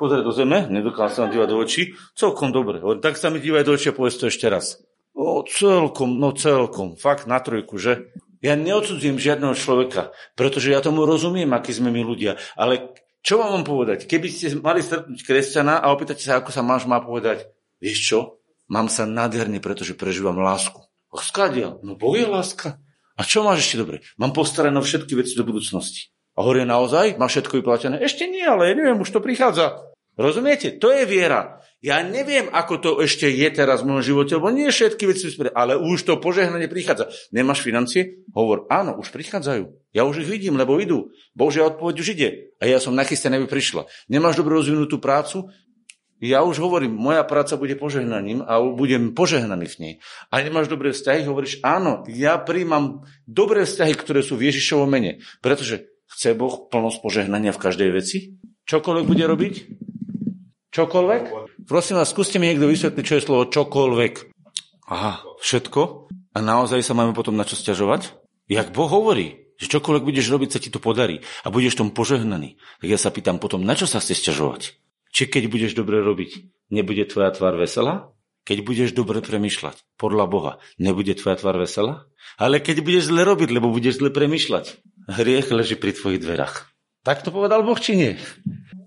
[0.00, 2.80] pozrieť do zeme, nedokážem sa dívať do očí, celkom dobre.
[3.04, 4.80] Tak sa mi dívaj do očí a povedz to ešte raz.
[5.12, 8.16] O, celkom, no celkom, fakt na trojku, že?
[8.40, 13.60] Ja neodsudzím žiadneho človeka, pretože ja tomu rozumiem, akí sme my ľudia, ale čo vám
[13.60, 14.08] mám povedať?
[14.08, 18.18] Keby ste mali stretnúť kresťana a opýtate sa, ako sa máš, má povedať, vieš čo,
[18.72, 20.80] mám sa nádherne, pretože prežívam lásku.
[21.12, 22.80] Skádia, no Boh je láska.
[23.18, 24.00] A čo máš ešte dobre?
[24.16, 26.08] Mám postarané všetky veci do budúcnosti.
[26.38, 27.20] A hovorí naozaj?
[27.20, 28.00] Má všetko vyplatené?
[28.00, 29.89] Ešte nie, ale neviem, už to prichádza.
[30.20, 30.76] Rozumiete?
[30.76, 31.64] To je viera.
[31.80, 35.40] Ja neviem, ako to ešte je teraz v môjom živote, lebo nie všetky veci sú
[35.56, 37.08] ale už to požehnanie prichádza.
[37.32, 38.20] Nemáš financie?
[38.36, 39.96] Hovor, áno, už prichádzajú.
[39.96, 41.08] Ja už ich vidím, lebo idú.
[41.32, 42.52] Božia odpoveď už ide.
[42.60, 43.88] A ja som nachystený, aby prišla.
[44.12, 45.48] Nemáš dobre rozvinutú prácu?
[46.20, 49.94] Ja už hovorím, moja práca bude požehnaním a budem požehnaný v nej.
[50.28, 55.24] A nemáš dobré vzťahy, hovoríš, áno, ja príjmam dobré vzťahy, ktoré sú v Ježišovom mene.
[55.40, 58.36] Pretože chce Boh plnosť požehnania v každej veci?
[58.68, 59.54] Čokoľvek bude robiť?
[60.70, 61.22] Čokoľvek?
[61.66, 64.14] Prosím vás, skúste mi niekto vysvetliť, čo je slovo čokoľvek.
[64.90, 66.10] Aha, všetko?
[66.34, 68.14] A naozaj sa máme potom na čo stiažovať?
[68.46, 72.56] Jak Boh hovorí, Že čokoľvek budeš robiť, sa ti to podarí a budeš tom požehnaný.
[72.80, 74.72] Tak ja sa pýtam potom, na čo sa chceš sťažovať?
[75.12, 78.08] Či keď budeš dobre robiť, nebude tvoja tvár veselá?
[78.48, 82.08] Keď budeš dobre premyšľať podľa Boha, nebude tvoja tvár veselá?
[82.40, 84.80] Ale keď budeš zle robiť, lebo budeš zle premyšľať,
[85.12, 86.72] hriech leží pri tvojich dverách.
[87.04, 88.12] Tak to povedal Boh, či nie?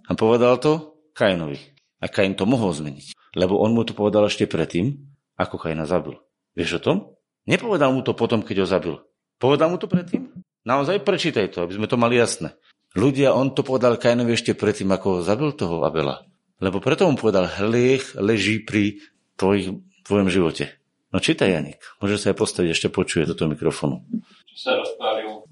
[0.09, 1.72] A povedal to Kainovi.
[2.03, 3.15] A Kain to mohol zmeniť.
[3.39, 4.99] Lebo on mu to povedal ešte predtým,
[5.39, 6.19] ako Kaina zabil.
[6.53, 6.97] Vieš o tom?
[7.47, 8.95] Nepovedal mu to potom, keď ho zabil.
[9.39, 10.35] Povedal mu to predtým?
[10.67, 12.55] Naozaj prečítaj to, aby sme to mali jasné.
[12.93, 16.27] Ľudia, on to povedal Kainovi ešte predtým, ako zabil toho Abela.
[16.61, 19.01] Lebo preto mu povedal, hliech leží pri
[19.35, 19.73] tvojich,
[20.05, 20.77] tvojom živote.
[21.09, 21.81] No čítaj, Janik.
[21.99, 24.05] Môže sa aj postaviť, ešte počuje do toho mikrofónu.
[24.53, 25.43] Čo sa rozpálil?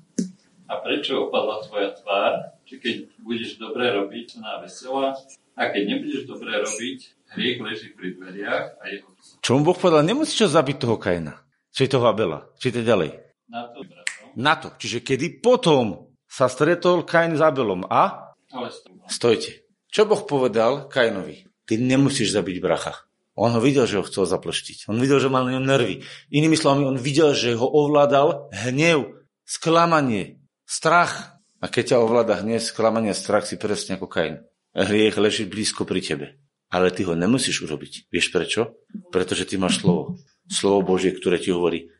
[0.71, 2.31] A prečo opadla tvoja tvár?
[2.71, 5.11] Či keď budeš dobre robiť, ona veselá.
[5.59, 6.99] A keď nebudeš dobre robiť,
[7.35, 9.11] hriech leží pri dveriach a jeho...
[9.43, 10.07] Čo mu Boh povedal?
[10.07, 11.35] Nemusíš zabiť toho Kaina.
[11.75, 12.47] Či toho Abela.
[12.55, 13.09] Čítaj ďalej.
[13.51, 14.71] Na to, brato na to.
[14.75, 18.35] Čiže kedy potom sa stretol Kain s Abelom a...
[18.51, 18.67] Ale
[19.07, 19.67] Stojte.
[19.91, 21.47] Čo Boh povedal Kainovi?
[21.67, 22.95] Ty nemusíš zabiť bracha.
[23.35, 24.91] On ho videl, že ho chcel zaplštiť.
[24.91, 26.03] On videl, že mal na ňom nervy.
[26.31, 31.39] Inými slovami, on videl, že ho ovládal hnev, sklamanie, strach.
[31.61, 34.41] A keď ťa ovláda hnev, sklamanie, strach, si presne ako Kain.
[34.73, 36.27] Hriech leží blízko pri tebe.
[36.73, 38.09] Ale ty ho nemusíš urobiť.
[38.09, 38.81] Vieš prečo?
[39.13, 40.17] Pretože ty máš slovo.
[40.49, 41.93] Slovo Božie, ktoré ti hovorí,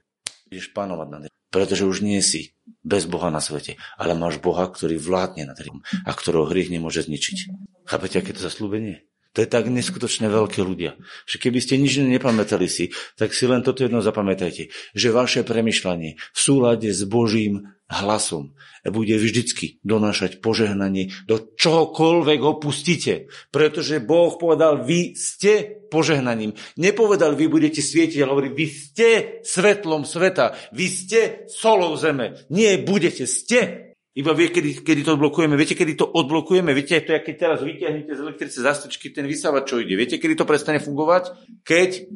[0.50, 1.28] ideš pánovať na ne.
[1.52, 5.84] Pretože už nie si bez Boha na svete, ale máš Boha, ktorý vládne nad hriechom
[6.08, 7.38] a ktorého hriech nemôže zničiť.
[7.86, 9.04] Chápete, aké to zaslúbenie?
[9.32, 13.64] To je tak neskutočne veľké ľudia, že keby ste nič nepamätali si, tak si len
[13.64, 18.56] toto jedno zapamätajte, že vaše premyšľanie v súlade s Božím hlasom
[18.88, 23.28] bude vždycky donášať požehnanie do čohokoľvek opustíte.
[23.52, 26.56] Pretože Boh povedal, vy ste požehnaním.
[26.80, 29.08] Nepovedal, vy budete svietiť, ale hovorí, vy ste
[29.44, 31.20] svetlom sveta, vy ste
[31.52, 32.40] solou zeme.
[32.48, 35.56] Nie budete, ste iba vie, kedy, kedy to odblokujeme.
[35.56, 36.76] Viete, kedy to odblokujeme?
[36.76, 39.96] Viete, to je, keď teraz vyťahnete z elektrice zastrčky ten vysávač, čo ide.
[39.96, 41.32] Viete, kedy to prestane fungovať?
[41.64, 42.12] Keď...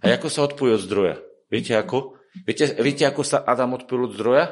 [0.00, 1.18] A ako sa odpojí od zdroja?
[1.50, 2.14] Viete ako?
[2.46, 4.44] Viete, viete, ako sa Adam odpojil od zdroja?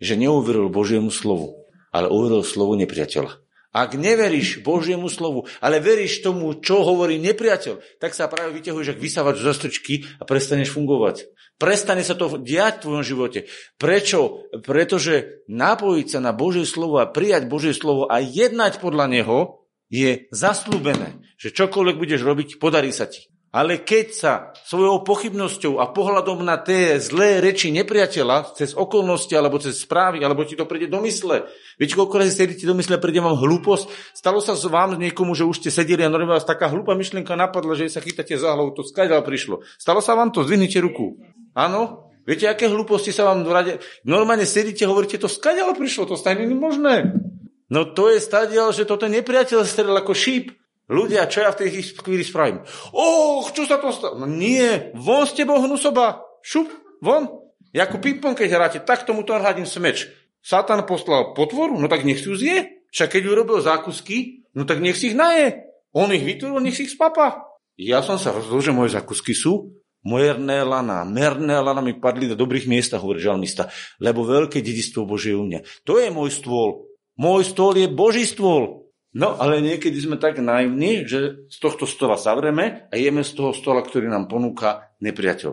[0.00, 3.36] Že neuveril Božiemu slovu, ale uveril slovu nepriateľa.
[3.70, 8.98] Ak neveríš Božiemu slovu, ale veríš tomu, čo hovorí nepriateľ, tak sa práve vyťahuješ ak
[8.98, 11.30] vysávač z zastrčky a prestaneš fungovať.
[11.60, 13.40] Prestane sa to diať v tvojom živote.
[13.76, 14.48] Prečo?
[14.64, 19.38] Pretože napojiť sa na Božie slovo a prijať Božie slovo a jednať podľa neho
[19.86, 23.30] je zaslúbené, že čokoľvek budeš robiť, podarí sa ti.
[23.50, 24.32] Ale keď sa
[24.62, 30.46] svojou pochybnosťou a pohľadom na tie zlé reči nepriateľa, cez okolnosti alebo cez správy, alebo
[30.46, 34.38] ti to príde do mysle, viete, koľko razy sedíte do mysle, príde vám hlúposť, stalo
[34.38, 37.74] sa s vám niekomu, že už ste sedeli a normálne vás taká hlúpa myšlienka napadla,
[37.74, 39.66] že sa chytáte za hlavu, to skáďal prišlo.
[39.82, 41.18] Stalo sa vám to, zdvihnite ruku.
[41.50, 42.06] Áno?
[42.22, 43.82] Viete, aké hlúposti sa vám rade...
[44.06, 47.18] Normálne sedíte, hovoríte, to skáďal prišlo, to stane možné.
[47.66, 50.54] No to je stadial, že toto nepriateľ strel ako šíp.
[50.90, 52.66] Ľudia, čo ja v tej chvíli spravím?
[52.90, 54.18] Och, čo sa to stalo?
[54.18, 56.26] No nie, von s tebou hnusoba.
[56.42, 56.66] Šup,
[56.98, 57.30] von.
[57.70, 60.10] Ja ako ping keď hráte, tak tomu to hradím smeč.
[60.42, 62.82] Satan poslal potvoru, no tak nech si ju zje.
[62.90, 65.62] Však keď urobil zákusky, no tak nech si ich naje.
[65.94, 67.46] On ich vytvoril, nech si ich spapa.
[67.78, 72.32] Ja som sa rozhodol, že moje zákusky sú Mojerné lana, merné lana mi padli do
[72.32, 73.68] dobrých miest, hovorí žalmista,
[74.00, 75.60] lebo veľké dedistvo Božie u mňa.
[75.84, 76.88] To je môj stôl.
[77.20, 78.88] Môj stôl je Boží stôl.
[79.10, 83.50] No, ale niekedy sme tak naivní, že z tohto stola zavrieme a jeme z toho
[83.50, 85.50] stola, ktorý nám ponúka nepriateľ.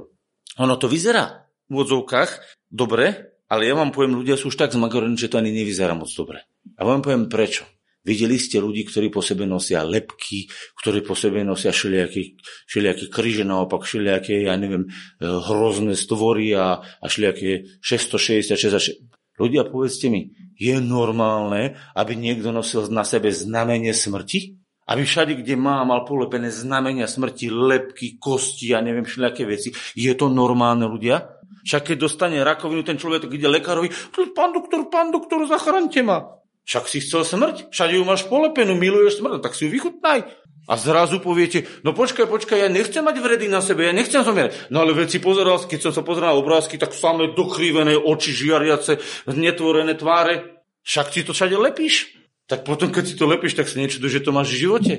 [0.62, 5.18] Ono to vyzerá v odzovkách dobre, ale ja vám poviem, ľudia sú už tak zmagorení,
[5.18, 6.46] že to ani nevyzerá moc dobre.
[6.78, 7.66] A vám poviem prečo.
[8.08, 10.48] Videli ste ľudí, ktorí po sebe nosia lepky,
[10.80, 16.80] ktorí po sebe nosia všelijaké, všelijaké kríže, naopak všelijaké, ja neviem, eh, hrozné stvory a,
[16.80, 19.17] a všelijaké 666.
[19.38, 24.58] Ľudia, povedzte mi, je normálne, aby niekto nosil na sebe znamenie smrti?
[24.88, 29.70] Aby všade, kde má, mal polepené znamenia smrti, lepky, kosti a neviem všelijaké veci.
[29.94, 31.38] Je to normálne, ľudia?
[31.68, 33.92] Však keď dostane rakovinu, ten človek ide lekárovi,
[34.32, 36.37] pán doktor, pán doktor, zachránte ma.
[36.68, 40.28] Však si chcel smrť, všade ju máš polepenú, miluješ smrť, tak si ju vychutnaj.
[40.68, 44.68] A zrazu poviete, no počkaj, počkaj, ja nechcem mať vredy na sebe, ja nechcem zomierať.
[44.68, 48.36] No ale veď si pozeral, keď som sa pozeral na obrázky, tak samé dokrivené oči,
[48.36, 49.00] žiariace,
[49.32, 50.60] netvorené tváre.
[50.84, 52.12] Však si to všade lepíš.
[52.52, 54.94] Tak potom, keď si to lepíš, tak sa niečo že to máš v živote.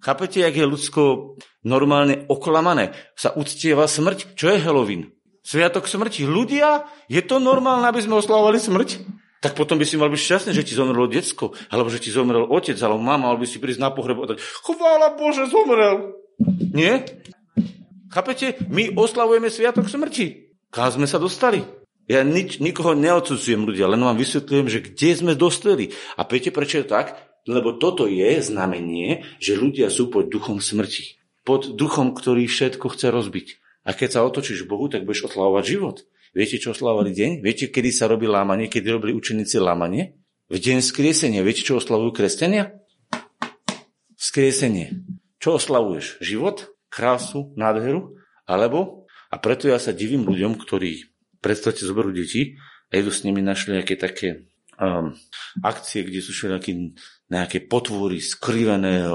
[0.00, 1.02] Chápete, jak je ľudsko
[1.60, 2.96] normálne oklamané?
[3.20, 4.32] Sa uctieva smrť.
[4.32, 5.12] Čo je Halloween?
[5.44, 6.24] Sviatok smrti.
[6.24, 8.88] Ľudia, je to normálne, aby sme oslavovali smrť?
[9.46, 12.50] Tak potom by si mal byť šťastný, že ti zomrelo detsko, alebo že ti zomrel
[12.50, 16.18] otec, alebo mama, alebo by si prísť na pohreb povedať, chvála Bože, zomrel.
[16.74, 17.06] Nie?
[18.10, 18.58] Chápete?
[18.66, 20.50] My oslavujeme sviatok smrti.
[20.74, 21.62] Kam sme sa dostali?
[22.10, 25.94] Ja nič, nikoho neodsudzujem ľudia, len vám vysvetľujem, že kde sme dospeli.
[26.18, 27.14] A viete, prečo je tak?
[27.46, 31.22] Lebo toto je znamenie, že ľudia sú pod duchom smrti.
[31.46, 33.48] Pod duchom, ktorý všetko chce rozbiť.
[33.86, 36.02] A keď sa otočíš Bohu, tak budeš oslavovať život.
[36.36, 37.30] Viete, čo oslavovali deň?
[37.40, 40.20] Viete, kedy sa robí lámanie, kedy robili učeníci lámanie?
[40.52, 41.40] V deň skriesenia.
[41.40, 42.76] Viete, čo oslavujú kresťania?
[44.20, 45.00] Skriesenie.
[45.40, 46.20] Čo oslavuješ?
[46.20, 46.76] Život?
[46.92, 47.56] Krásu?
[47.56, 48.20] Nádheru?
[48.44, 49.08] Alebo?
[49.32, 51.08] A preto ja sa divím ľuďom, ktorí
[51.40, 52.60] predstavte, zoberú deti
[52.92, 54.44] a idú s nimi našli nejaké také
[54.76, 55.16] um,
[55.64, 57.00] akcie, kde sú všelijaké
[57.32, 59.08] nejaké potvory, skrivené,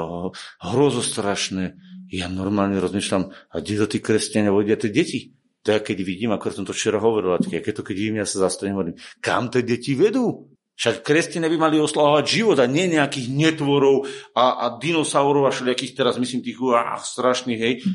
[0.57, 1.77] hrozostrašné.
[2.09, 5.37] Ja normálne rozmýšľam, a kde to tí kresťania vodia tie deti?
[5.61, 8.25] To ja keď vidím, ako som to včera hovoril, a keď to keď vidím, ja
[8.25, 10.49] sa zastanem, hovorím, kam tie deti vedú?
[10.73, 15.93] Však kresťania by mali oslavovať život a nie nejakých netvorov a, a dinosaurov a všelijakých
[15.93, 17.85] teraz myslím tých ach, strašných, hej.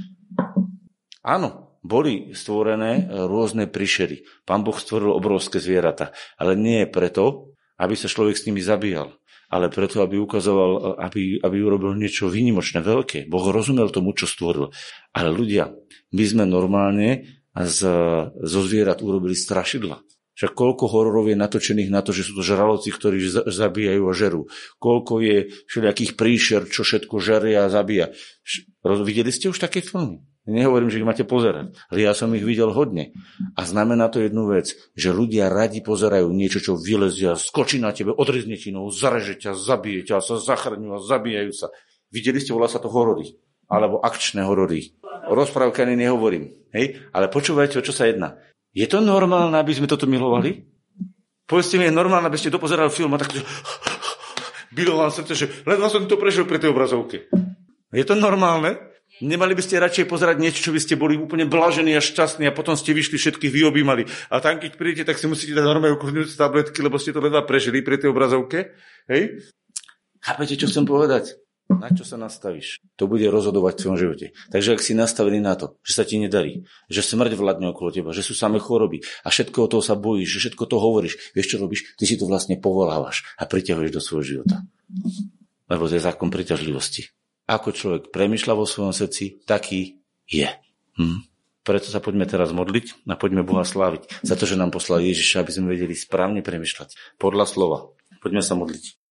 [1.27, 4.23] Áno, boli stvorené rôzne príšery.
[4.47, 9.19] Pán Boh stvoril obrovské zvieratá, ale nie preto, aby sa človek s nimi zabíjal,
[9.51, 13.27] ale preto, aby ukazoval, aby, aby urobil niečo výnimočné, veľké.
[13.27, 14.71] Boh rozumel tomu, čo stvoril.
[15.11, 15.75] Ale ľudia,
[16.14, 17.81] my sme normálne z,
[18.37, 20.05] zo zvierat urobili strašidla.
[20.37, 24.53] Však koľko hororov je natočených na to, že sú to žraloci, ktorí zabíjajú a žerú.
[24.77, 28.13] Koľko je všelijakých príšer, čo všetko žeria a zabíja.
[28.85, 30.21] Videli ste už také filmy?
[30.47, 33.11] Nehovorím, že ich máte pozerať, ale ja som ich videl hodne.
[33.59, 38.15] A znamená to jednu vec, že ľudia radi pozerajú niečo, čo vylezia, skočí na tebe,
[38.15, 41.75] odrizne ti nohu, zareže ťa, zabije ťa, sa zachrňujú a zabíjajú sa.
[42.15, 43.35] Videli ste, volá sa to horory.
[43.67, 44.95] Alebo akčné horory.
[45.27, 46.55] O ani nehovorím.
[46.77, 47.01] Hej?
[47.16, 48.37] Ale počúvajte, o čo sa jedná.
[48.77, 50.68] Je to normálne, aby sme toto milovali?
[51.49, 53.33] Povedzte mi, je normálne, aby ste dopozerali film a tak
[54.77, 57.33] bylo vám srdce, že ledva som to prežil pri tej obrazovke.
[57.97, 58.77] Je to normálne?
[59.16, 62.53] Nemali by ste radšej pozerať niečo, čo by ste boli úplne blažení a šťastní a
[62.53, 64.05] potom ste vyšli všetkých vyobímali.
[64.29, 67.49] A tam, keď prídete, tak si musíte dať normálne ukludňujúce tabletky, lebo ste to ledva
[67.49, 68.77] prežili pri tej obrazovke.
[69.09, 69.41] Hej?
[70.20, 71.33] Chápete, čo chcem povedať?
[71.67, 72.79] Na čo sa nastavíš?
[72.95, 74.27] To bude rozhodovať v tvojom živote.
[74.55, 78.14] Takže ak si nastavený na to, že sa ti nedarí, že smrť vládne okolo teba,
[78.14, 81.59] že sú samé choroby a všetko toho sa bojíš, že všetko to hovoríš, vieš čo
[81.59, 81.99] robíš?
[81.99, 84.62] Ty si to vlastne povolávaš a priťahuješ do svojho života.
[85.67, 87.11] Lebo to je zákon priťažlivosti
[87.47, 90.51] ako človek premyšľa vo svojom srdci, taký je.
[90.99, 91.23] Hm.
[91.62, 95.43] Preto sa poďme teraz modliť a poďme Boha sláviť za to, že nám poslal Ježiša,
[95.43, 97.79] aby sme vedeli správne premyšľať podľa slova.
[98.23, 99.06] Poďme sa modliť.